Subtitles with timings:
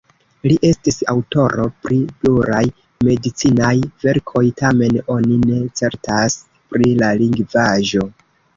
[0.51, 2.63] Li estis aŭtoro pri pluraj
[3.09, 3.75] medicinaj
[4.07, 6.41] verkoj, tamen oni ne certas
[6.75, 8.07] pri la lingvaĵo.